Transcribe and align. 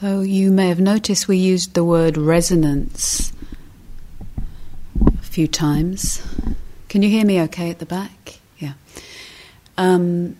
So 0.00 0.20
you 0.20 0.52
may 0.52 0.68
have 0.68 0.78
noticed 0.78 1.26
we 1.26 1.38
used 1.38 1.72
the 1.72 1.82
word 1.82 2.18
resonance 2.18 3.32
a 5.06 5.22
few 5.22 5.48
times. 5.48 6.22
Can 6.90 7.00
you 7.00 7.08
hear 7.08 7.24
me 7.24 7.40
okay 7.44 7.70
at 7.70 7.78
the 7.78 7.86
back? 7.86 8.40
Yeah. 8.58 8.74
Um, 9.78 10.36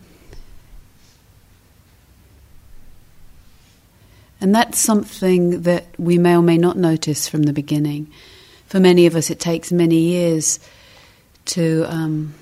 and 4.43 4.55
that's 4.55 4.79
something 4.79 5.63
that 5.63 5.87
we 5.99 6.19
may 6.19 6.37
or 6.37 6.43
may 6.43 6.59
not 6.59 6.77
notice 6.77 7.27
from 7.27 7.45
the 7.45 7.55
beginning. 7.55 8.13
For 8.67 8.79
many 8.79 9.07
of 9.07 9.17
us, 9.17 9.31
it 9.31 9.41
takes 9.41 9.73
many 9.73 10.01
years 10.01 10.61
to. 11.47 11.87
Um, 11.89 12.35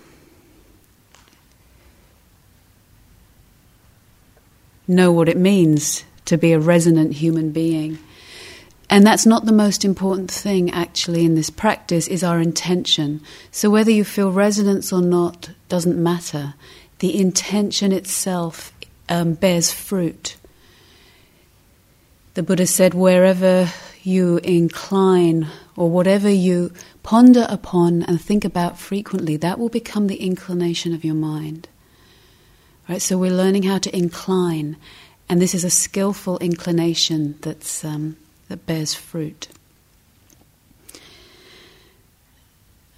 know 4.89 5.13
what 5.13 5.31
it 5.31 5.37
means 5.37 6.05
to 6.27 6.37
be 6.37 6.53
a 6.53 6.59
resonant 6.59 7.15
human 7.15 7.51
being. 7.51 7.99
And 8.91 9.07
that's 9.07 9.27
not 9.27 9.47
the 9.47 9.53
most 9.53 9.85
important 9.85 10.31
thing 10.31 10.71
actually 10.71 11.25
in 11.25 11.35
this 11.35 11.51
practice 11.51 12.07
is 12.07 12.23
our 12.23 12.41
intention. 12.41 13.21
So 13.51 13.71
whether 13.71 13.91
you 13.91 14.05
feel 14.05 14.31
resonance 14.31 14.93
or 14.93 15.01
not 15.01 15.51
doesn't 15.69 16.01
matter. 16.01 16.55
The 16.99 17.19
intention 17.19 17.93
itself 17.93 18.73
um, 19.09 19.35
bears 19.35 19.73
fruit. 19.73 20.37
The 22.35 22.43
Buddha 22.43 22.67
said, 22.67 22.95
wherever 22.95 23.69
you 24.03 24.39
incline 24.39 25.49
or 25.77 25.91
whatever 25.91 26.29
you 26.29 26.73
ponder 27.03 27.47
upon 27.49 28.03
and 28.03 28.21
think 28.21 28.45
about 28.45 28.79
frequently, 28.79 29.37
that 29.39 29.59
will 29.59 29.69
become 29.69 30.07
the 30.07 30.17
inclination 30.17 30.95
of 30.95 31.05
your 31.05 31.15
mind. 31.15 31.69
Right? 32.89 33.01
So 33.01 33.17
we're 33.17 33.31
learning 33.31 33.63
how 33.63 33.79
to 33.79 33.97
incline 33.97 34.77
and 35.29 35.41
this 35.41 35.55
is 35.55 35.65
a 35.65 35.71
skillful 35.71 36.39
inclination 36.39 37.37
that's, 37.41 37.85
um, 37.85 38.17
that 38.49 38.67
bears 38.67 38.95
fruit. 38.95 39.49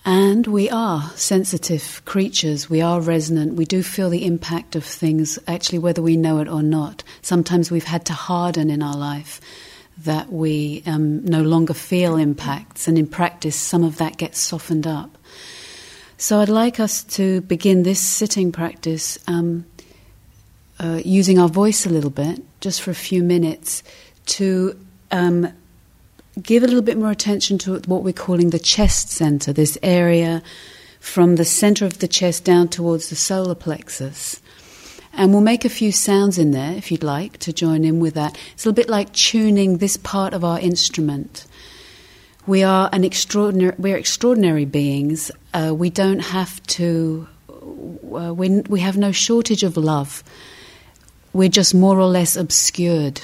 And 0.08 0.46
we 0.46 0.70
are 0.70 1.10
sensitive 1.16 2.00
creatures, 2.04 2.70
we 2.70 2.80
are 2.80 3.00
resonant, 3.00 3.54
we 3.54 3.64
do 3.64 3.82
feel 3.82 4.08
the 4.08 4.24
impact 4.24 4.76
of 4.76 4.84
things, 4.84 5.36
actually, 5.48 5.80
whether 5.80 6.00
we 6.00 6.16
know 6.16 6.38
it 6.38 6.46
or 6.46 6.62
not. 6.62 7.02
Sometimes 7.22 7.72
we've 7.72 7.82
had 7.82 8.04
to 8.06 8.12
harden 8.12 8.70
in 8.70 8.84
our 8.84 8.96
life 8.96 9.40
that 10.04 10.32
we 10.32 10.84
um, 10.86 11.24
no 11.24 11.42
longer 11.42 11.74
feel 11.74 12.16
impacts, 12.16 12.86
and 12.86 12.96
in 12.96 13.08
practice, 13.08 13.56
some 13.56 13.82
of 13.82 13.96
that 13.96 14.16
gets 14.16 14.38
softened 14.38 14.86
up. 14.86 15.18
So, 16.18 16.38
I'd 16.38 16.48
like 16.48 16.78
us 16.78 17.02
to 17.04 17.40
begin 17.40 17.82
this 17.82 17.98
sitting 18.00 18.52
practice 18.52 19.18
um, 19.26 19.66
uh, 20.78 21.00
using 21.04 21.38
our 21.38 21.48
voice 21.48 21.86
a 21.86 21.90
little 21.90 22.10
bit, 22.10 22.42
just 22.60 22.82
for 22.82 22.90
a 22.90 22.94
few 22.94 23.22
minutes, 23.22 23.82
to 24.26 24.78
um, 25.10 25.48
give 26.42 26.62
a 26.62 26.66
little 26.66 26.82
bit 26.82 26.98
more 26.98 27.10
attention 27.10 27.58
to 27.58 27.78
what 27.86 28.02
we're 28.02 28.12
calling 28.12 28.50
the 28.50 28.58
chest 28.58 29.10
center, 29.10 29.52
this 29.52 29.78
area 29.82 30.42
from 31.00 31.36
the 31.36 31.44
center 31.44 31.84
of 31.84 32.00
the 32.00 32.08
chest 32.08 32.44
down 32.44 32.68
towards 32.68 33.08
the 33.08 33.16
solar 33.16 33.54
plexus. 33.54 34.40
And 35.12 35.32
we'll 35.32 35.40
make 35.40 35.64
a 35.64 35.70
few 35.70 35.92
sounds 35.92 36.36
in 36.36 36.50
there 36.50 36.72
if 36.72 36.90
you'd 36.90 37.02
like 37.02 37.38
to 37.38 37.52
join 37.52 37.84
in 37.84 38.00
with 38.00 38.14
that. 38.14 38.36
It's 38.52 38.66
a 38.66 38.68
little 38.68 38.82
bit 38.82 38.90
like 38.90 39.12
tuning 39.14 39.78
this 39.78 39.96
part 39.96 40.34
of 40.34 40.44
our 40.44 40.60
instrument. 40.60 41.46
We 42.46 42.62
are 42.62 42.90
an 42.92 43.02
extraordinary, 43.02 43.74
we're 43.78 43.96
extraordinary 43.96 44.66
beings. 44.66 45.30
Uh, 45.54 45.74
we 45.74 45.88
don't 45.88 46.20
have 46.20 46.62
to, 46.64 47.26
uh, 47.48 48.34
we, 48.34 48.60
we 48.68 48.80
have 48.80 48.98
no 48.98 49.10
shortage 49.10 49.62
of 49.62 49.78
love 49.78 50.22
we're 51.36 51.48
just 51.50 51.74
more 51.74 51.98
or 52.00 52.06
less 52.06 52.34
obscured 52.34 53.20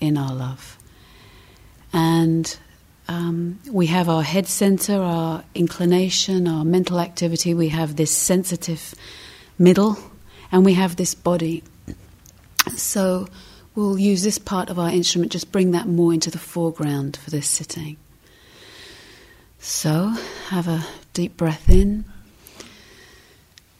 in 0.00 0.16
our 0.16 0.32
love. 0.32 0.78
And 1.92 2.56
um, 3.08 3.58
we 3.70 3.86
have 3.86 4.08
our 4.08 4.22
head 4.22 4.46
center, 4.46 5.00
our 5.00 5.42
inclination, 5.52 6.46
our 6.46 6.64
mental 6.64 7.00
activity, 7.00 7.54
we 7.54 7.68
have 7.68 7.96
this 7.96 8.10
sensitive 8.10 8.94
middle, 9.58 9.98
and 10.52 10.64
we 10.64 10.74
have 10.74 10.94
this 10.94 11.14
body. 11.14 11.64
So 12.76 13.26
we'll 13.74 13.98
use 13.98 14.22
this 14.22 14.38
part 14.38 14.70
of 14.70 14.78
our 14.78 14.90
instrument, 14.90 15.32
just 15.32 15.50
bring 15.50 15.72
that 15.72 15.88
more 15.88 16.14
into 16.14 16.30
the 16.30 16.38
foreground 16.38 17.16
for 17.16 17.30
this 17.30 17.48
sitting. 17.48 17.96
So 19.58 20.14
have 20.50 20.68
a 20.68 20.86
deep 21.14 21.36
breath 21.36 21.68
in. 21.68 22.04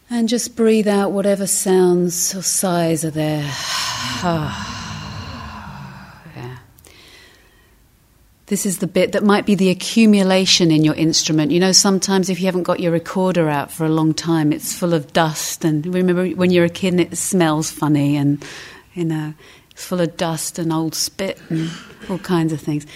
And 0.09 0.29
just 0.29 0.55
breathe 0.55 0.87
out 0.87 1.11
whatever 1.11 1.45
sounds 1.47 2.33
or 2.33 2.41
sighs 2.41 3.03
are 3.03 3.11
there. 3.11 3.41
yeah. 4.23 4.63
This 8.45 8.65
is 8.65 8.77
the 8.77 8.87
bit 8.87 9.11
that 9.11 9.23
might 9.23 9.45
be 9.45 9.55
the 9.55 9.69
accumulation 9.69 10.71
in 10.71 10.85
your 10.85 10.93
instrument. 10.95 11.51
You 11.51 11.59
know, 11.59 11.73
sometimes 11.73 12.29
if 12.29 12.39
you 12.39 12.45
haven't 12.45 12.63
got 12.63 12.79
your 12.79 12.93
recorder 12.93 13.49
out 13.49 13.69
for 13.69 13.85
a 13.85 13.89
long 13.89 14.13
time, 14.13 14.53
it's 14.53 14.73
full 14.73 14.93
of 14.93 15.11
dust. 15.11 15.65
And 15.65 15.85
remember 15.85 16.25
when 16.29 16.51
you're 16.51 16.63
a 16.63 16.69
kid 16.69 16.97
it 17.01 17.17
smells 17.17 17.69
funny 17.69 18.15
and, 18.15 18.45
you 18.93 19.03
know, 19.03 19.33
it's 19.71 19.85
full 19.85 19.99
of 19.99 20.15
dust 20.15 20.57
and 20.57 20.71
old 20.71 20.95
spit 20.95 21.37
and 21.49 21.69
all 22.09 22.19
kinds 22.19 22.53
of 22.53 22.61
things. 22.61 22.87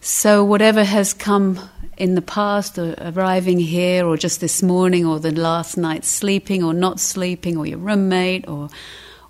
So, 0.00 0.44
whatever 0.44 0.82
has 0.82 1.14
come 1.14 1.60
in 1.96 2.14
the 2.14 2.22
past, 2.22 2.78
or 2.78 2.94
arriving 2.98 3.58
here, 3.58 4.06
or 4.06 4.16
just 4.16 4.40
this 4.40 4.62
morning, 4.62 5.04
or 5.06 5.18
the 5.18 5.32
last 5.32 5.76
night 5.76 6.04
sleeping, 6.04 6.62
or 6.62 6.74
not 6.74 7.00
sleeping, 7.00 7.56
or 7.56 7.66
your 7.66 7.78
roommate, 7.78 8.48
or 8.48 8.68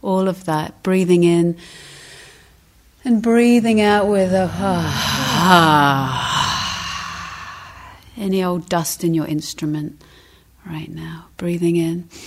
all 0.03 0.29
of 0.29 0.45
that. 0.45 0.83
Breathing 0.83 1.25
in 1.25 1.57
and 3.07 3.23
breathing 3.23 3.81
out 3.81 4.09
with 4.09 4.33
a 4.33 4.51
ah, 4.53 5.77
any 8.17 8.43
old 8.43 8.69
dust 8.69 9.05
in 9.05 9.15
your 9.15 9.27
instrument 9.27 10.03
right 10.67 10.91
now. 10.91 11.27
Breathing 11.37 11.77
in. 11.77 12.09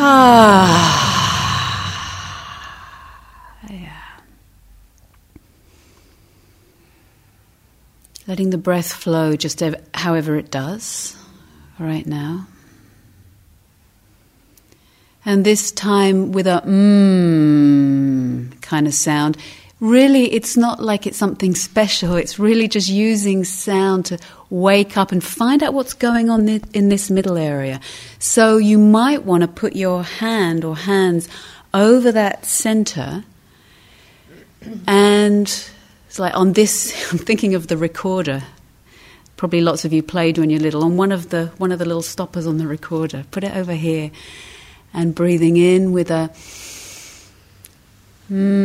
Ah. 0.00 1.27
Letting 8.28 8.50
the 8.50 8.58
breath 8.58 8.92
flow 8.92 9.34
just 9.36 9.62
however 9.94 10.36
it 10.36 10.50
does 10.50 11.16
right 11.78 12.06
now. 12.06 12.46
And 15.24 15.44
this 15.44 15.72
time 15.72 16.32
with 16.32 16.46
a 16.46 16.62
mmm 16.64 18.60
kind 18.60 18.86
of 18.86 18.92
sound. 18.92 19.38
Really, 19.80 20.32
it's 20.32 20.56
not 20.56 20.82
like 20.82 21.06
it's 21.06 21.16
something 21.16 21.54
special. 21.54 22.16
It's 22.16 22.38
really 22.38 22.68
just 22.68 22.88
using 22.88 23.44
sound 23.44 24.04
to 24.06 24.18
wake 24.50 24.96
up 24.98 25.10
and 25.10 25.24
find 25.24 25.62
out 25.62 25.72
what's 25.72 25.94
going 25.94 26.28
on 26.28 26.48
in 26.48 26.88
this 26.90 27.10
middle 27.10 27.38
area. 27.38 27.80
So 28.18 28.58
you 28.58 28.76
might 28.76 29.24
want 29.24 29.40
to 29.40 29.48
put 29.48 29.74
your 29.74 30.02
hand 30.02 30.64
or 30.64 30.76
hands 30.76 31.28
over 31.72 32.12
that 32.12 32.44
center 32.44 33.24
and 34.86 35.70
it's 36.08 36.18
like 36.18 36.34
on 36.34 36.54
this, 36.54 36.92
I'm 37.12 37.18
thinking 37.18 37.54
of 37.54 37.66
the 37.68 37.76
recorder. 37.76 38.42
Probably 39.36 39.60
lots 39.60 39.84
of 39.84 39.92
you 39.92 40.02
played 40.02 40.38
when 40.38 40.50
you're 40.50 40.58
little. 40.58 40.82
On 40.82 40.96
one 40.96 41.12
of 41.12 41.28
the 41.28 41.52
one 41.58 41.70
of 41.70 41.78
the 41.78 41.84
little 41.84 42.02
stoppers 42.02 42.46
on 42.46 42.58
the 42.58 42.66
recorder, 42.66 43.24
put 43.30 43.44
it 43.44 43.54
over 43.54 43.74
here, 43.74 44.10
and 44.92 45.14
breathing 45.14 45.56
in 45.56 45.92
with 45.92 46.10
a. 46.10 46.30
Mm, 48.30 48.56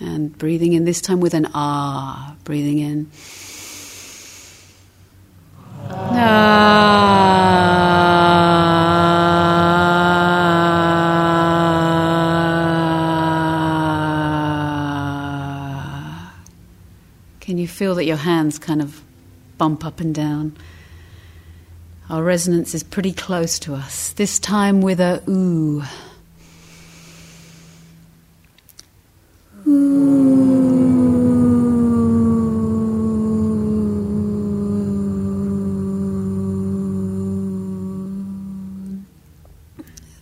and 0.00 0.36
breathing 0.36 0.72
in 0.72 0.84
this 0.84 1.00
time 1.00 1.20
with 1.20 1.32
an 1.34 1.46
ah, 1.54 2.34
breathing 2.42 2.78
in. 2.80 3.10
Can 17.40 17.58
you 17.58 17.66
feel 17.66 17.96
that 17.96 18.04
your 18.04 18.16
hands 18.16 18.60
kind 18.60 18.80
of 18.80 19.02
bump 19.58 19.84
up 19.84 19.98
and 19.98 20.14
down? 20.14 20.56
Our 22.08 22.22
resonance 22.22 22.74
is 22.74 22.82
pretty 22.82 23.12
close 23.12 23.58
to 23.60 23.74
us. 23.74 24.12
This 24.12 24.38
time 24.38 24.80
with 24.82 25.00
a 25.00 25.22
ooh. 25.28 25.82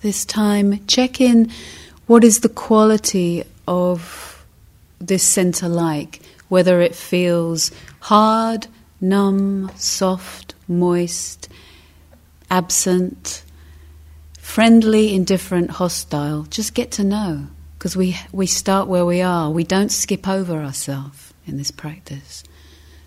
This 0.09 0.25
time, 0.25 0.85
check 0.87 1.21
in 1.21 1.51
what 2.07 2.25
is 2.25 2.41
the 2.41 2.49
quality 2.49 3.45
of 3.67 4.45
this 4.99 5.23
center 5.23 5.69
like? 5.69 6.23
whether 6.49 6.81
it 6.81 6.95
feels 6.95 7.71
hard, 8.01 8.67
numb, 9.01 9.71
soft, 9.77 10.55
moist, 10.67 11.49
absent, 12.51 13.45
friendly, 14.39 15.15
indifferent, 15.15 15.71
hostile. 15.73 16.45
Just 16.45 16.75
get 16.75 16.91
to 16.93 17.05
know 17.05 17.47
because 17.79 17.97
we, 17.97 18.17
we 18.33 18.47
start 18.47 18.89
where 18.89 19.05
we 19.05 19.21
are. 19.21 19.51
We 19.51 19.65
don't 19.65 19.93
skip 19.93 20.27
over 20.27 20.55
ourselves 20.55 21.35
in 21.47 21.59
this 21.59 21.71
practice. 21.71 22.45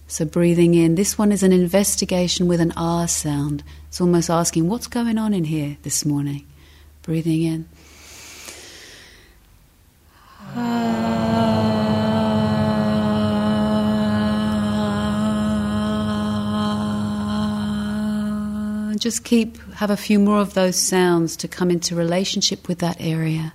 So, 0.07 0.25
breathing 0.25 0.74
in, 0.74 0.95
this 0.95 1.18
one 1.18 1.31
is 1.31 1.42
an 1.42 1.53
investigation 1.53 2.48
with 2.48 2.59
an 2.59 2.74
R 2.75 3.07
sound. 3.07 3.63
It's 3.88 4.01
almost 4.01 4.30
asking, 4.30 4.68
What's 4.68 4.88
going 4.88 5.18
on 5.18 5.33
in 5.33 5.45
here 5.45 5.77
this 5.83 6.03
morning? 6.06 6.45
Breathing 7.03 7.42
in. 7.44 7.68
Just 19.01 19.24
keep, 19.24 19.57
have 19.74 19.89
a 19.89 19.98
few 19.98 20.19
more 20.19 20.39
of 20.39 20.53
those 20.53 20.75
sounds 20.75 21.36
to 21.38 21.48
come 21.48 21.71
into 21.71 21.95
relationship 21.95 22.68
with 22.68 22.77
that 22.80 22.98
area. 23.00 23.51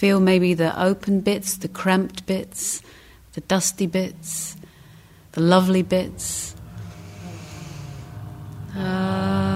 Feel 0.00 0.18
maybe 0.18 0.54
the 0.54 0.72
open 0.82 1.20
bits, 1.20 1.58
the 1.58 1.68
cramped 1.68 2.24
bits, 2.24 2.80
the 3.34 3.42
dusty 3.42 3.86
bits, 3.86 4.56
the 5.32 5.42
lovely 5.42 5.82
bits? 5.82 6.56
Ah. 8.74 9.50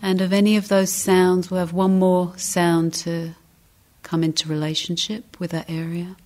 And 0.00 0.22
of 0.22 0.32
any 0.32 0.56
of 0.56 0.68
those 0.68 0.90
sounds, 0.90 1.50
we'll 1.50 1.60
have 1.60 1.74
one 1.74 1.98
more 1.98 2.32
sound 2.38 2.94
to 3.04 3.34
come 4.02 4.24
into 4.24 4.48
relationship 4.48 5.38
with 5.38 5.50
that 5.50 5.68
area. 5.68 6.16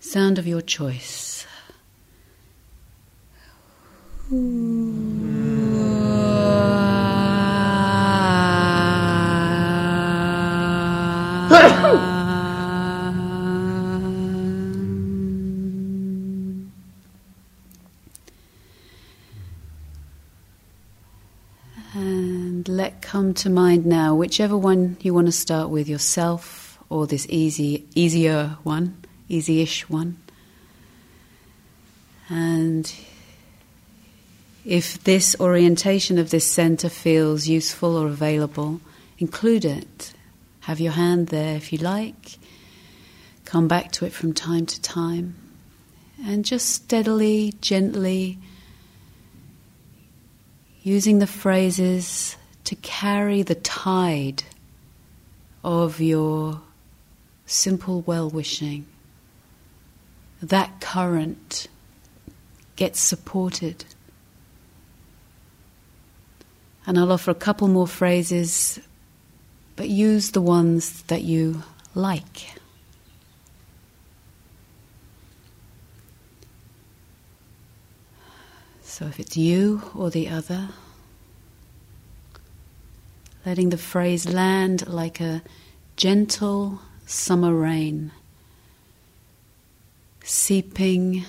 Sound 0.00 0.38
of 0.38 0.46
your 0.46 0.62
choice. 0.62 1.46
And 21.94 22.68
let 22.68 23.02
come 23.02 23.34
to 23.34 23.50
mind 23.50 23.84
now 23.84 24.14
whichever 24.14 24.56
one 24.56 24.96
you 25.00 25.12
want 25.12 25.26
to 25.26 25.32
start 25.32 25.70
with, 25.70 25.88
yourself 25.88 26.78
or 26.88 27.06
this 27.06 27.26
easy, 27.28 27.86
easier 27.94 28.56
one, 28.62 28.96
easy-ish 29.28 29.88
one. 29.88 30.18
And 32.28 32.92
if 34.64 35.02
this 35.04 35.34
orientation 35.40 36.18
of 36.18 36.30
this 36.30 36.44
center 36.44 36.88
feels 36.88 37.46
useful 37.46 37.96
or 37.96 38.06
available, 38.06 38.80
include 39.18 39.64
it. 39.64 40.12
Have 40.60 40.80
your 40.80 40.92
hand 40.92 41.28
there 41.28 41.56
if 41.56 41.72
you 41.72 41.78
like. 41.78 42.38
Come 43.44 43.68
back 43.68 43.92
to 43.92 44.04
it 44.04 44.12
from 44.12 44.34
time 44.34 44.66
to 44.66 44.80
time. 44.82 45.34
And 46.22 46.44
just 46.44 46.68
steadily, 46.68 47.54
gently, 47.62 48.38
using 50.82 51.18
the 51.18 51.26
phrases 51.26 52.36
to 52.64 52.74
carry 52.76 53.42
the 53.42 53.54
tide 53.54 54.42
of 55.64 56.00
your 56.00 56.60
simple 57.46 58.02
well 58.02 58.28
wishing. 58.28 58.84
That 60.42 60.80
current 60.80 61.66
gets 62.76 63.00
supported. 63.00 63.84
And 66.86 66.98
I'll 66.98 67.12
offer 67.12 67.30
a 67.30 67.34
couple 67.34 67.68
more 67.68 67.88
phrases, 67.88 68.78
but 69.76 69.88
use 69.88 70.30
the 70.30 70.40
ones 70.40 71.02
that 71.02 71.22
you 71.22 71.62
like. 71.94 72.54
So 78.82 79.06
if 79.06 79.20
it's 79.20 79.36
you 79.36 79.82
or 79.94 80.10
the 80.10 80.28
other, 80.28 80.70
letting 83.46 83.68
the 83.68 83.78
phrase 83.78 84.28
land 84.28 84.88
like 84.88 85.20
a 85.20 85.42
gentle 85.96 86.80
summer 87.06 87.54
rain, 87.54 88.10
seeping 90.28 91.24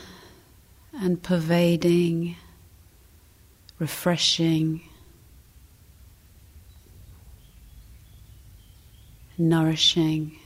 and 0.91 1.23
pervading, 1.23 2.35
refreshing, 3.79 4.81
nourishing 9.37 10.37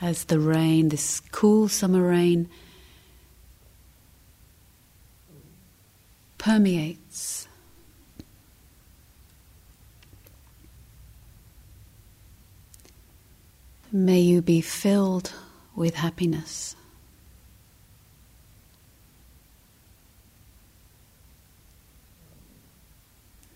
as 0.00 0.24
the 0.24 0.40
rain, 0.40 0.88
this 0.88 1.20
cool 1.30 1.68
summer 1.68 2.02
rain, 2.02 2.48
permeates. 6.38 7.46
May 13.92 14.18
you 14.18 14.42
be 14.42 14.60
filled 14.60 15.32
with 15.78 15.94
happiness. 15.94 16.74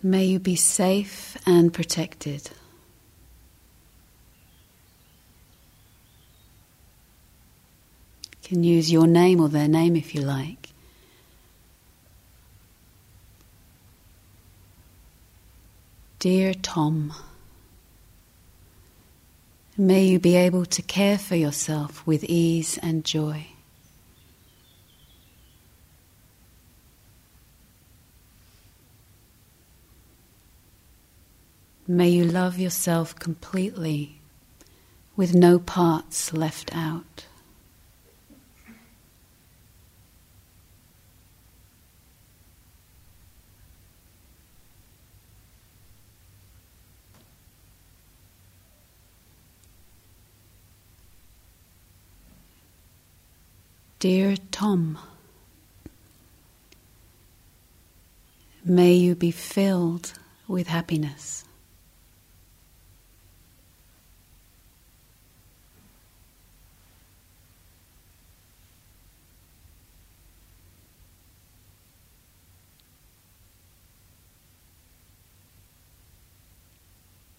May 0.04 0.24
you 0.24 0.38
be 0.38 0.56
safe 0.56 1.36
and 1.46 1.72
protected. 1.72 2.50
Can 8.44 8.64
use 8.64 8.90
your 8.90 9.06
name 9.06 9.40
or 9.40 9.48
their 9.48 9.68
name 9.68 9.96
if 9.96 10.14
you 10.14 10.20
like. 10.20 10.70
Dear 16.18 16.54
Tom, 16.54 17.12
may 19.76 20.04
you 20.04 20.18
be 20.18 20.36
able 20.36 20.66
to 20.66 20.82
care 20.82 21.18
for 21.18 21.36
yourself 21.36 22.06
with 22.06 22.24
ease 22.24 22.78
and 22.82 23.04
joy. 23.04 23.46
May 31.88 32.10
you 32.10 32.24
love 32.24 32.58
yourself 32.58 33.14
completely 33.18 34.20
with 35.16 35.34
no 35.34 35.58
parts 35.58 36.32
left 36.32 36.74
out. 36.74 37.26
Dear 54.02 54.34
Tom, 54.50 54.98
may 58.64 58.94
you 58.94 59.14
be 59.14 59.30
filled 59.30 60.14
with 60.48 60.66
happiness. 60.66 61.44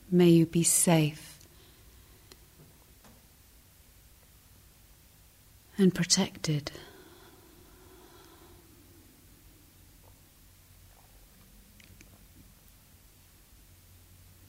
May 0.09 0.29
you 0.29 0.45
be 0.45 0.63
safe 0.63 1.32
and 5.77 5.93
protected. 5.93 6.71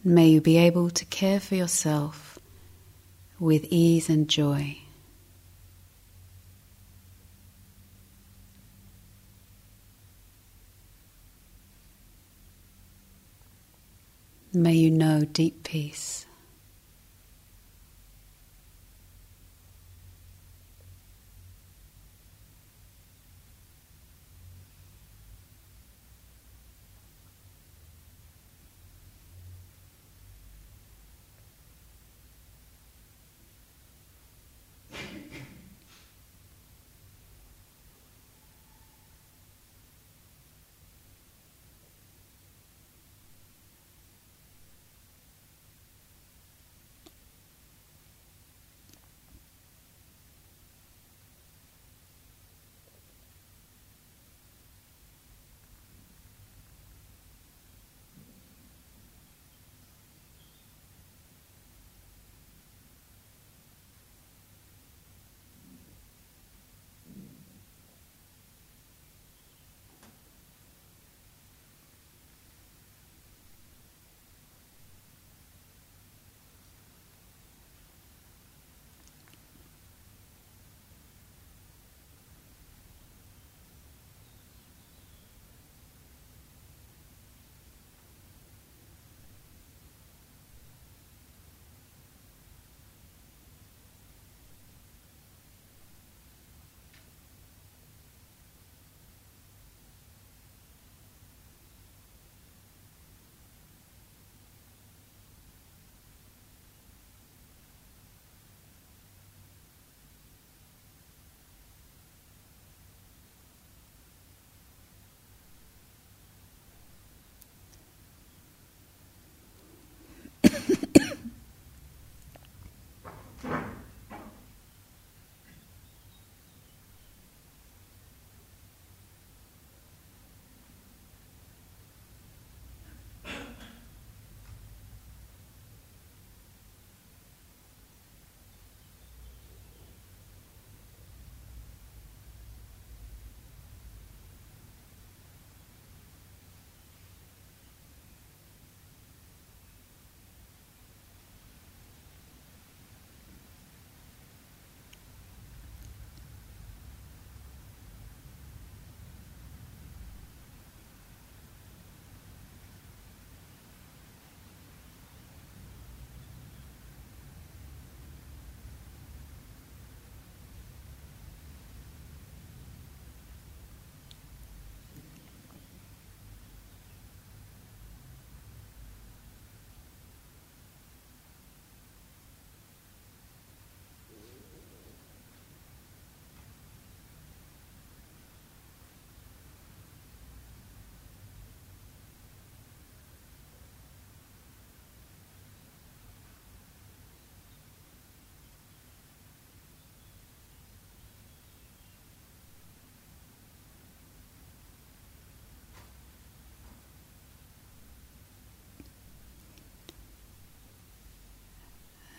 May 0.07 0.29
you 0.29 0.43
be 0.43 0.59
able 0.59 0.91
to 0.91 1.05
care 1.07 1.41
for 1.41 1.55
yourself 1.55 2.39
with 3.41 3.65
ease 3.71 4.11
and 4.11 4.29
joy. 4.29 4.79
May 14.53 14.75
you 14.75 14.91
know 14.91 15.25
deep 15.25 15.65
peace. 15.65 16.24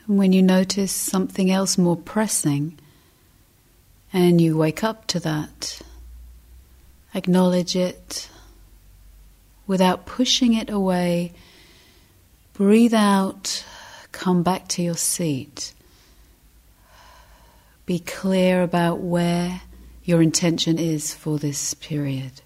And 0.08 0.18
when 0.18 0.34
you 0.34 0.44
notice 0.44 0.92
something 0.92 1.50
else 1.50 1.78
more 1.78 1.98
pressing, 1.98 2.78
and 4.14 4.40
you 4.40 4.56
wake 4.56 4.84
up 4.84 5.08
to 5.08 5.20
that, 5.20 5.82
acknowledge 7.14 7.76
it 7.76 8.30
without 9.68 10.06
pushing 10.06 10.54
it 10.54 10.70
away. 10.70 11.34
Breathe 12.54 12.94
out, 12.94 13.66
come 14.12 14.44
back 14.44 14.68
to 14.70 14.82
your 14.82 14.96
seat. 14.96 15.74
Be 17.86 18.00
clear 18.00 18.64
about 18.64 19.00
where 19.00 19.62
your 20.04 20.22
intention 20.22 20.80
is 20.80 21.14
for 21.14 21.38
this 21.38 21.74
period. 21.74 22.42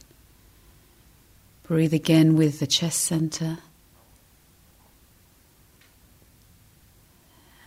Breathe 1.63 1.93
again 1.93 2.35
with 2.35 2.59
the 2.59 2.67
chest 2.67 3.03
center. 3.03 3.59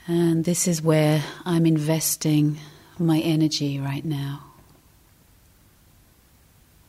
And 0.06 0.44
this 0.44 0.66
is 0.66 0.82
where 0.82 1.23
I'm 1.44 1.64
investing 1.64 2.59
my 2.99 3.21
energy 3.21 3.78
right 3.78 4.04
now. 4.04 4.44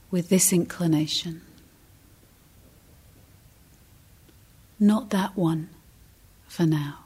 With 0.10 0.30
this 0.30 0.52
inclination. 0.52 1.42
Not 4.80 5.12
that 5.12 5.38
one 5.38 5.70
for 6.48 6.66
now. 6.66 7.03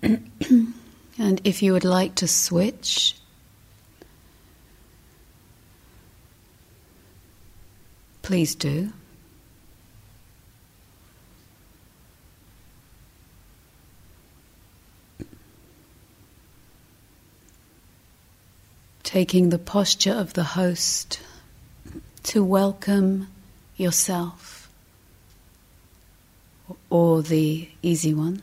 and 0.02 1.40
if 1.44 1.62
you 1.62 1.72
would 1.72 1.84
like 1.84 2.14
to 2.16 2.28
switch, 2.28 3.16
please 8.22 8.54
do. 8.54 8.92
Taking 19.02 19.48
the 19.48 19.58
posture 19.58 20.12
of 20.12 20.34
the 20.34 20.44
host 20.44 21.20
to 22.24 22.44
welcome 22.44 23.28
yourself 23.76 24.68
or 26.90 27.22
the 27.22 27.70
easy 27.82 28.12
one. 28.12 28.42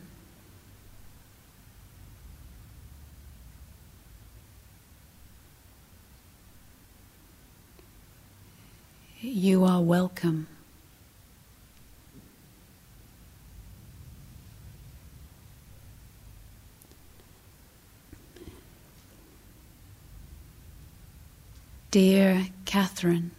You 9.22 9.64
are 9.64 9.75
welcome. 9.86 10.48
Dear 21.92 22.48
Catherine, 22.66 23.32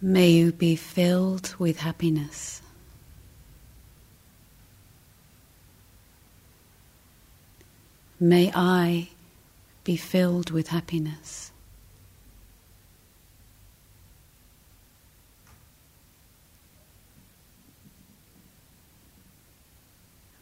may 0.00 0.30
you 0.30 0.52
be 0.52 0.76
filled 0.76 1.54
with 1.58 1.78
happiness. 1.78 2.60
May 8.18 8.50
I 8.54 9.10
be 9.84 9.96
filled 9.96 10.50
with 10.50 10.68
happiness. 10.68 11.52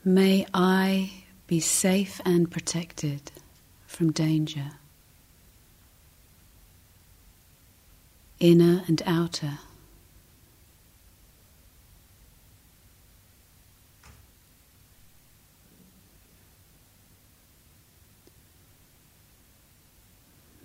May 0.05 0.47
I 0.55 1.11
be 1.47 1.59
safe 1.61 2.21
and 2.25 2.51
protected 2.51 3.33
from 3.87 4.13
danger, 4.13 4.73
inner 8.39 8.85
and 8.87 9.03
outer. 9.05 9.59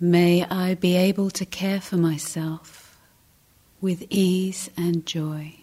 May 0.02 0.46
I 0.46 0.76
be 0.76 0.96
able 0.96 1.28
to 1.32 1.44
care 1.44 1.78
for 1.78 1.98
myself 1.98 2.98
with 3.82 4.06
ease 4.08 4.70
and 4.74 5.04
joy. 5.04 5.56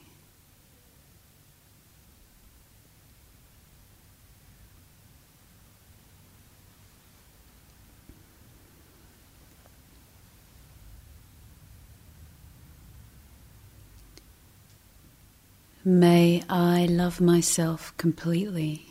May 15.83 16.43
I 16.47 16.85
love 16.85 17.19
myself 17.19 17.91
completely, 17.97 18.85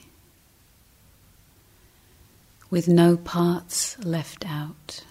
with 2.69 2.89
no 2.89 3.17
parts 3.17 3.97
left 4.05 4.45
out. 4.45 5.05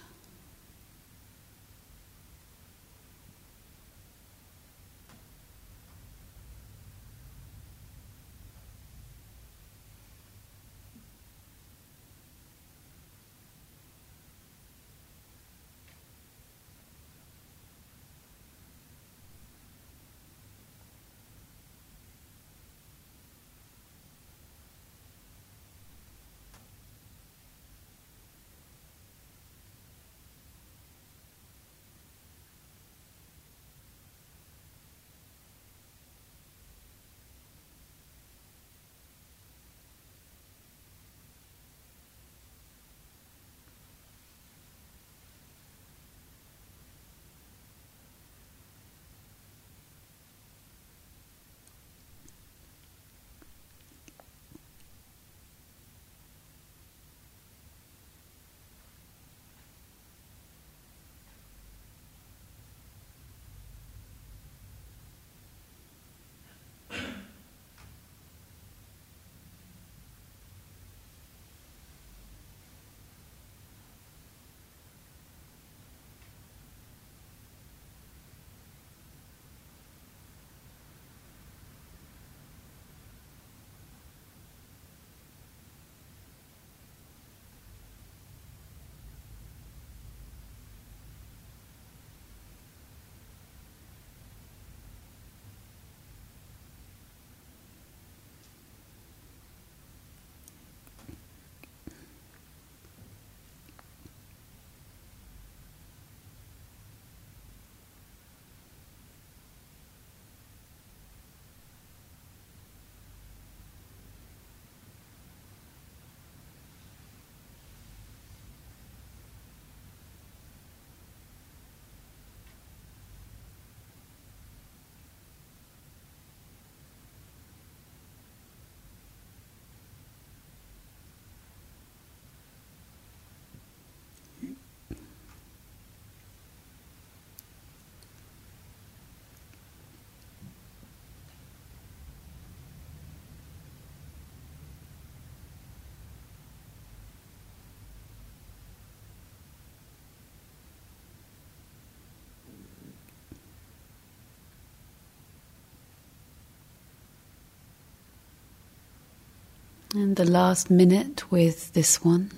And 159.94 160.16
the 160.16 160.24
last 160.24 160.70
minute 160.70 161.30
with 161.30 161.72
this 161.72 162.04
one. 162.04 162.30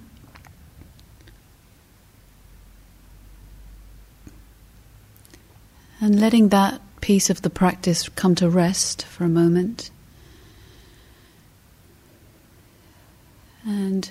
and 6.00 6.20
letting 6.20 6.48
that 6.50 6.80
piece 7.00 7.30
of 7.30 7.42
the 7.42 7.50
practice 7.50 8.08
come 8.10 8.34
to 8.34 8.48
rest 8.48 9.04
for 9.04 9.24
a 9.24 9.28
moment. 9.28 9.90
And 13.66 14.10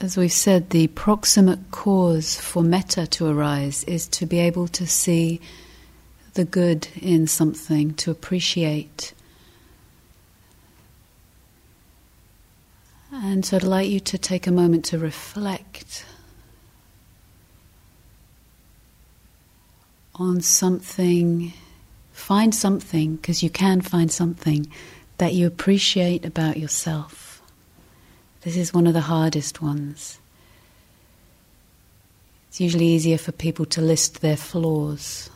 as 0.00 0.16
we've 0.16 0.32
said, 0.32 0.70
the 0.70 0.86
proximate 0.88 1.70
cause 1.70 2.40
for 2.40 2.62
metta 2.62 3.06
to 3.06 3.26
arise 3.26 3.84
is 3.84 4.06
to 4.08 4.26
be 4.26 4.38
able 4.38 4.68
to 4.68 4.86
see 4.86 5.40
the 6.34 6.44
good 6.44 6.88
in 7.00 7.26
something, 7.26 7.94
to 7.94 8.10
appreciate. 8.10 9.12
And 13.20 13.44
so 13.44 13.56
I'd 13.56 13.64
like 13.64 13.88
you 13.88 13.98
to 13.98 14.16
take 14.16 14.46
a 14.46 14.52
moment 14.52 14.84
to 14.86 14.98
reflect 14.98 16.04
on 20.14 20.40
something, 20.40 21.52
find 22.12 22.54
something, 22.54 23.16
because 23.16 23.42
you 23.42 23.50
can 23.50 23.80
find 23.80 24.12
something 24.12 24.68
that 25.16 25.34
you 25.34 25.48
appreciate 25.48 26.24
about 26.24 26.58
yourself. 26.58 27.42
This 28.42 28.56
is 28.56 28.72
one 28.72 28.86
of 28.86 28.94
the 28.94 29.00
hardest 29.00 29.60
ones. 29.60 30.20
It's 32.48 32.60
usually 32.60 32.86
easier 32.86 33.18
for 33.18 33.32
people 33.32 33.64
to 33.66 33.80
list 33.80 34.20
their 34.20 34.36
flaws. 34.36 35.28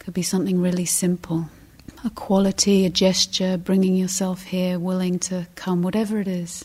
Could 0.00 0.14
be 0.14 0.22
something 0.22 0.60
really 0.60 0.86
simple 0.86 1.48
a 2.04 2.10
quality, 2.10 2.86
a 2.86 2.90
gesture, 2.90 3.56
bringing 3.56 3.94
yourself 3.94 4.42
here, 4.44 4.78
willing 4.78 5.18
to 5.18 5.46
come, 5.54 5.82
whatever 5.82 6.18
it 6.20 6.28
is. 6.28 6.64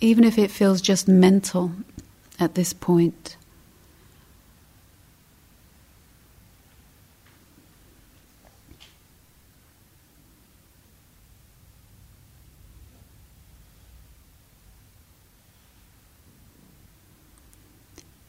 Even 0.00 0.24
if 0.24 0.38
it 0.38 0.50
feels 0.50 0.80
just 0.80 1.08
mental, 1.08 1.72
at 2.38 2.54
this 2.54 2.72
point. 2.72 3.36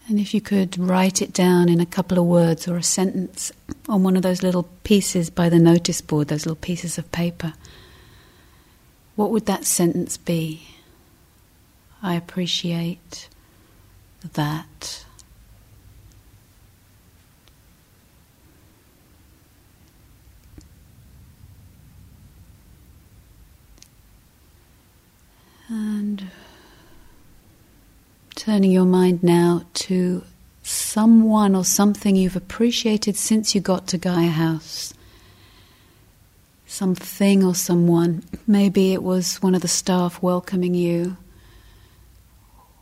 And 0.08 0.20
if 0.20 0.34
you 0.34 0.40
could 0.40 0.78
write 0.78 1.22
it 1.22 1.34
down 1.34 1.68
in 1.68 1.82
a 1.82 1.86
couple 1.86 2.18
of 2.18 2.26
words 2.26 2.66
or 2.66 2.78
a 2.78 2.84
sentence 2.84 3.52
on 3.90 4.04
one 4.04 4.16
of 4.16 4.24
those 4.24 4.42
little 4.42 4.70
pieces 4.84 5.30
by 5.30 5.50
the 5.50 5.60
notice 5.60 6.00
board, 6.00 6.30
those 6.30 6.46
little 6.46 6.56
pieces 6.56 6.98
of 6.98 7.12
paper, 7.12 7.54
what 9.16 9.32
would 9.32 9.48
that 9.48 9.66
sentence 9.66 10.16
be? 10.16 10.70
I 12.02 12.16
appreciate 12.16 13.28
that. 14.34 15.04
And 25.70 26.32
turning 28.38 28.72
your 28.72 28.86
mind 28.86 29.24
now 29.24 29.66
to 29.74 30.24
someone 30.62 31.56
or 31.56 31.66
something 31.66 32.16
you've 32.16 32.36
appreciated 32.36 33.18
since 33.18 33.56
you 33.56 33.60
got 33.60 33.88
to 33.88 33.98
Gaia 33.98 34.28
House. 34.28 34.94
Something 36.68 37.44
or 37.44 37.56
someone. 37.56 38.24
Maybe 38.46 38.94
it 38.94 39.02
was 39.02 39.38
one 39.42 39.56
of 39.56 39.64
the 39.64 39.68
staff 39.68 40.22
welcoming 40.22 40.76
you, 40.76 41.18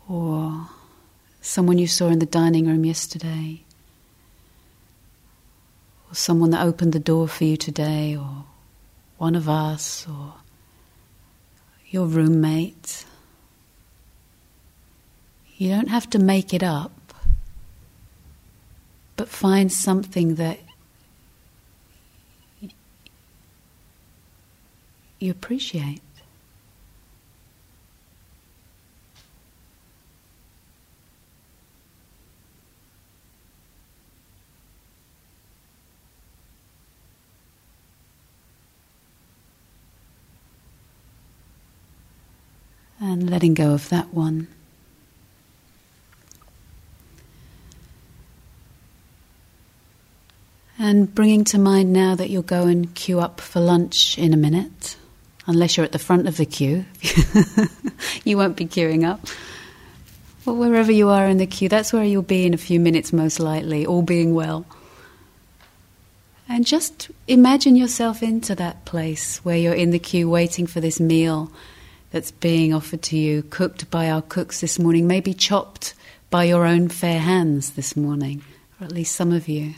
or 0.09 0.67
someone 1.41 1.77
you 1.77 1.87
saw 1.87 2.09
in 2.09 2.19
the 2.19 2.25
dining 2.25 2.67
room 2.67 2.83
yesterday, 2.83 3.61
or 6.09 6.15
someone 6.15 6.49
that 6.49 6.65
opened 6.65 6.91
the 6.91 6.99
door 6.99 7.29
for 7.29 7.45
you 7.45 7.55
today, 7.55 8.17
or 8.17 8.43
one 9.17 9.35
of 9.35 9.47
us, 9.47 10.05
or 10.05 10.33
your 11.89 12.07
roommate. 12.07 13.05
You 15.57 15.69
don't 15.69 15.87
have 15.87 16.09
to 16.09 16.19
make 16.19 16.53
it 16.53 16.63
up, 16.63 16.91
but 19.15 19.29
find 19.29 19.71
something 19.71 20.35
that 20.35 20.59
you 25.19 25.31
appreciate. 25.31 26.01
and 42.97 43.29
letting 43.29 43.53
go 43.53 43.73
of 43.73 43.89
that 43.89 44.13
one. 44.13 44.54
And 50.87 51.15
bringing 51.15 51.45
to 51.45 51.57
mind 51.57 51.91
now 51.91 52.13
that 52.13 52.29
you'll 52.29 52.43
go 52.43 52.67
and 52.67 52.93
queue 52.93 53.19
up 53.19 53.41
for 53.41 53.59
lunch 53.59 54.19
in 54.19 54.35
a 54.35 54.37
minute, 54.37 54.97
unless 55.47 55.75
you're 55.75 55.83
at 55.83 55.93
the 55.93 55.97
front 55.97 56.27
of 56.27 56.37
the 56.37 56.45
queue, 56.45 56.85
you 58.23 58.37
won't 58.37 58.55
be 58.55 58.67
queuing 58.67 59.03
up. 59.03 59.19
But 60.45 60.53
wherever 60.53 60.91
you 60.91 61.09
are 61.09 61.25
in 61.25 61.39
the 61.39 61.47
queue, 61.47 61.69
that's 61.69 61.91
where 61.91 62.03
you'll 62.03 62.21
be 62.21 62.45
in 62.45 62.53
a 62.53 62.57
few 62.57 62.79
minutes, 62.79 63.11
most 63.11 63.39
likely, 63.39 63.83
all 63.83 64.03
being 64.03 64.35
well. 64.35 64.63
And 66.47 66.67
just 66.67 67.09
imagine 67.27 67.75
yourself 67.75 68.21
into 68.21 68.53
that 68.53 68.85
place 68.85 69.43
where 69.43 69.57
you're 69.57 69.73
in 69.73 69.89
the 69.89 69.97
queue 69.97 70.29
waiting 70.29 70.67
for 70.67 70.81
this 70.81 70.99
meal 70.99 71.51
that's 72.11 72.29
being 72.29 72.75
offered 72.75 73.01
to 73.09 73.17
you, 73.17 73.41
cooked 73.41 73.89
by 73.89 74.11
our 74.11 74.21
cooks 74.21 74.61
this 74.61 74.77
morning, 74.77 75.07
maybe 75.07 75.33
chopped 75.33 75.95
by 76.29 76.43
your 76.43 76.63
own 76.63 76.89
fair 76.89 77.21
hands 77.21 77.71
this 77.71 77.97
morning, 77.97 78.43
or 78.79 78.85
at 78.85 78.91
least 78.91 79.15
some 79.15 79.31
of 79.31 79.47
you. 79.47 79.73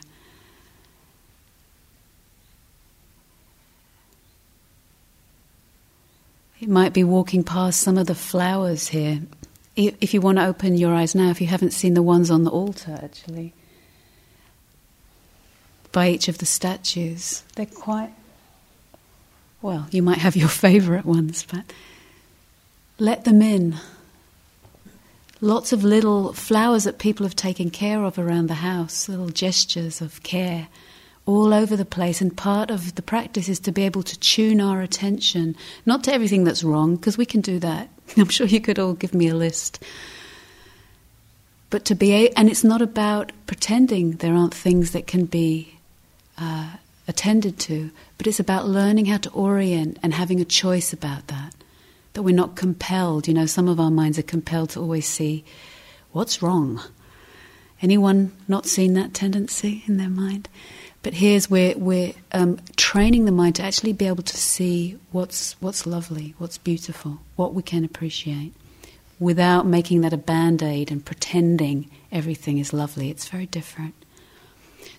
It 6.59 6.69
might 6.69 6.93
be 6.93 7.03
walking 7.03 7.43
past 7.43 7.81
some 7.81 7.97
of 7.97 8.07
the 8.07 8.15
flowers 8.15 8.87
here. 8.87 9.21
If 9.75 10.13
you 10.13 10.21
want 10.21 10.39
to 10.39 10.45
open 10.45 10.75
your 10.75 10.93
eyes 10.93 11.13
now, 11.13 11.29
if 11.29 11.39
you 11.39 11.47
haven't 11.47 11.71
seen 11.71 11.93
the 11.93 12.01
ones 12.01 12.31
on 12.31 12.43
the 12.43 12.49
altar, 12.49 12.99
actually, 13.01 13.53
by 15.91 16.09
each 16.09 16.27
of 16.27 16.39
the 16.39 16.47
statues, 16.47 17.43
they're 17.55 17.67
quite 17.67 18.11
well, 19.61 19.87
you 19.91 20.01
might 20.01 20.19
have 20.19 20.35
your 20.35 20.47
favourite 20.67 21.05
ones, 21.05 21.45
but 21.51 21.73
let 22.99 23.25
them 23.25 23.41
in. 23.41 23.75
Lots 25.41 25.71
of 25.71 25.83
little 25.83 26.33
flowers 26.33 26.85
that 26.85 26.97
people 26.97 27.25
have 27.25 27.35
taken 27.35 27.69
care 27.69 28.03
of 28.03 28.17
around 28.17 28.47
the 28.47 28.55
house, 28.55 29.07
little 29.07 29.29
gestures 29.29 30.01
of 30.01 30.23
care 30.23 30.67
all 31.27 31.53
over 31.53 31.75
the 31.75 31.85
place. 31.85 32.21
And 32.21 32.35
part 32.35 32.71
of 32.71 32.95
the 32.95 33.03
practice 33.03 33.49
is 33.49 33.59
to 33.59 33.71
be 33.71 33.83
able 33.83 34.01
to 34.01 34.19
tune 34.19 34.59
our 34.59 34.81
attention, 34.81 35.55
not 35.85 36.03
to 36.05 36.13
everything 36.13 36.43
that's 36.45 36.63
wrong, 36.63 36.95
because 36.95 37.17
we 37.17 37.25
can 37.25 37.41
do 37.41 37.59
that. 37.59 37.89
I'm 38.17 38.29
sure 38.29 38.47
you 38.47 38.61
could 38.61 38.79
all 38.79 38.93
give 38.93 39.13
me 39.13 39.27
a 39.27 39.35
list. 39.35 39.83
But 41.69 41.85
to 41.85 41.95
be, 41.95 42.13
a- 42.13 42.31
and 42.35 42.49
it's 42.49 42.63
not 42.63 42.81
about 42.81 43.31
pretending 43.45 44.13
there 44.13 44.33
aren't 44.33 44.55
things 44.55 44.91
that 44.93 45.05
can 45.05 45.25
be 45.25 45.77
uh, 46.37 46.77
attended 47.07 47.59
to, 47.59 47.91
but 48.17 48.25
it's 48.25 48.39
about 48.39 48.67
learning 48.67 49.05
how 49.05 49.17
to 49.17 49.29
orient 49.31 49.99
and 50.01 50.13
having 50.13 50.39
a 50.39 50.45
choice 50.45 50.93
about 50.93 51.27
that 51.27 51.53
that 52.13 52.23
we're 52.23 52.33
not 52.33 52.55
compelled. 52.55 53.27
You 53.27 53.33
know, 53.35 53.45
some 53.45 53.67
of 53.67 53.79
our 53.79 53.91
minds 53.91 54.17
are 54.17 54.23
compelled 54.23 54.71
to 54.71 54.79
always 54.79 55.05
see 55.05 55.45
what's 56.13 56.41
wrong. 56.41 56.81
Anyone 57.79 58.31
not 58.47 58.65
seen 58.65 58.93
that 58.93 59.13
tendency 59.13 59.83
in 59.85 59.97
their 59.97 60.09
mind? 60.09 60.49
But 61.03 61.13
here's 61.15 61.49
where 61.49 61.77
we're 61.77 62.13
um, 62.31 62.59
training 62.75 63.25
the 63.25 63.31
mind 63.31 63.55
to 63.55 63.63
actually 63.63 63.93
be 63.93 64.07
able 64.07 64.23
to 64.23 64.37
see 64.37 64.97
what's 65.11 65.53
what's 65.61 65.85
lovely, 65.85 66.35
what's 66.37 66.57
beautiful, 66.57 67.19
what 67.35 67.53
we 67.53 67.63
can 67.63 67.85
appreciate, 67.85 68.53
without 69.19 69.65
making 69.65 70.01
that 70.01 70.13
a 70.13 70.17
band 70.17 70.61
aid 70.61 70.91
and 70.91 71.05
pretending 71.05 71.89
everything 72.11 72.57
is 72.57 72.73
lovely. 72.73 73.09
It's 73.09 73.29
very 73.29 73.45
different. 73.45 73.95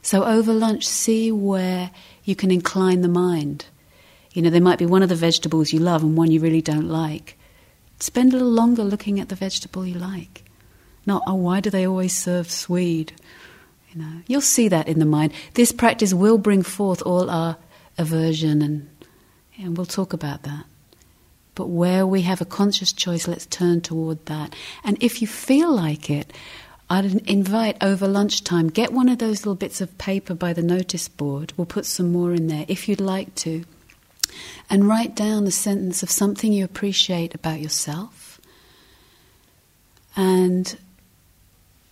So 0.00 0.24
over 0.24 0.52
lunch, 0.52 0.86
see 0.86 1.32
where 1.32 1.90
you 2.24 2.36
can 2.36 2.50
incline 2.50 3.02
the 3.02 3.08
mind 3.08 3.66
you 4.38 4.42
know, 4.42 4.50
there 4.50 4.60
might 4.60 4.78
be 4.78 4.86
one 4.86 5.02
of 5.02 5.08
the 5.08 5.16
vegetables 5.16 5.72
you 5.72 5.80
love 5.80 6.04
and 6.04 6.16
one 6.16 6.30
you 6.30 6.38
really 6.38 6.62
don't 6.62 6.88
like. 6.88 7.36
Spend 7.98 8.32
a 8.32 8.36
little 8.36 8.52
longer 8.52 8.84
looking 8.84 9.18
at 9.18 9.28
the 9.28 9.34
vegetable 9.34 9.84
you 9.84 9.98
like. 9.98 10.44
Not, 11.06 11.24
oh, 11.26 11.34
why 11.34 11.58
do 11.58 11.70
they 11.70 11.84
always 11.84 12.16
serve 12.16 12.48
swede? 12.48 13.12
You 13.90 14.00
know, 14.02 14.22
you'll 14.26 14.40
see 14.40 14.68
that 14.68 14.88
in 14.88 14.98
the 14.98 15.06
mind. 15.06 15.32
This 15.54 15.72
practice 15.72 16.12
will 16.12 16.38
bring 16.38 16.62
forth 16.62 17.02
all 17.02 17.30
our 17.30 17.56
aversion, 17.96 18.62
and, 18.62 18.88
and 19.58 19.76
we'll 19.76 19.86
talk 19.86 20.12
about 20.12 20.42
that. 20.42 20.64
But 21.54 21.68
where 21.68 22.06
we 22.06 22.22
have 22.22 22.40
a 22.40 22.44
conscious 22.44 22.92
choice, 22.92 23.26
let's 23.26 23.46
turn 23.46 23.80
toward 23.80 24.24
that. 24.26 24.54
And 24.84 25.02
if 25.02 25.20
you 25.20 25.26
feel 25.26 25.74
like 25.74 26.10
it, 26.10 26.32
I'd 26.90 27.28
invite 27.28 27.82
over 27.82 28.06
lunchtime, 28.06 28.68
get 28.68 28.92
one 28.92 29.08
of 29.08 29.18
those 29.18 29.40
little 29.40 29.54
bits 29.54 29.80
of 29.80 29.98
paper 29.98 30.34
by 30.34 30.52
the 30.52 30.62
notice 30.62 31.08
board. 31.08 31.52
We'll 31.56 31.66
put 31.66 31.84
some 31.84 32.12
more 32.12 32.32
in 32.32 32.46
there 32.46 32.64
if 32.68 32.88
you'd 32.88 33.00
like 33.00 33.34
to. 33.36 33.64
And 34.70 34.86
write 34.86 35.14
down 35.14 35.44
the 35.44 35.50
sentence 35.50 36.02
of 36.02 36.10
something 36.10 36.52
you 36.52 36.64
appreciate 36.64 37.34
about 37.34 37.60
yourself 37.60 38.28
and 40.18 40.76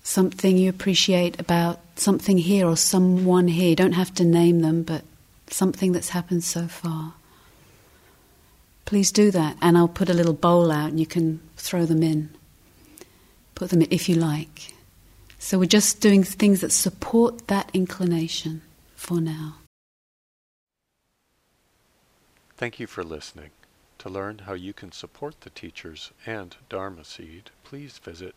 something 0.06 0.56
you 0.56 0.70
appreciate 0.70 1.38
about 1.40 1.80
something 1.96 2.38
here 2.38 2.66
or 2.66 2.76
someone 2.76 3.48
here. 3.48 3.70
You 3.70 3.76
don't 3.76 3.92
have 3.92 4.14
to 4.14 4.24
name 4.24 4.60
them, 4.60 4.82
but 4.84 5.02
something 5.48 5.90
that's 5.92 6.10
happened 6.10 6.44
so 6.44 6.68
far. 6.68 7.14
Please 8.84 9.10
do 9.10 9.32
that, 9.32 9.56
and 9.60 9.76
I'll 9.76 9.88
put 9.88 10.08
a 10.08 10.14
little 10.14 10.32
bowl 10.32 10.70
out 10.70 10.90
and 10.90 11.00
you 11.00 11.06
can 11.06 11.40
throw 11.56 11.84
them 11.84 12.04
in. 12.04 12.30
Put 13.56 13.70
them 13.70 13.82
in 13.82 13.88
if 13.90 14.08
you 14.08 14.14
like. 14.14 14.74
So 15.40 15.58
we're 15.58 15.66
just 15.66 16.00
doing 16.00 16.22
things 16.22 16.60
that 16.60 16.70
support 16.70 17.48
that 17.48 17.68
inclination 17.74 18.62
for 18.94 19.20
now. 19.20 19.56
Thank 22.56 22.78
you 22.78 22.86
for 22.86 23.02
listening. 23.02 23.50
To 23.98 24.08
learn 24.08 24.38
how 24.46 24.52
you 24.52 24.72
can 24.72 24.92
support 24.92 25.40
the 25.40 25.50
teachers 25.50 26.12
and 26.24 26.54
Dharma 26.68 27.04
Seed, 27.04 27.50
please 27.64 27.98
visit 27.98 28.36